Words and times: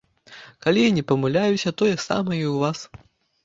Калі 0.65 0.85
не 0.95 1.03
памыляюся, 1.11 1.75
тое 1.85 1.93
самае 2.09 2.41
і 2.43 2.51
ў 2.53 2.55
вас. 2.67 2.79